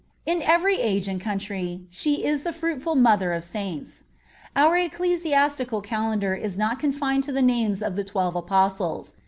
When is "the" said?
2.41-2.51, 7.31-7.43, 7.95-8.03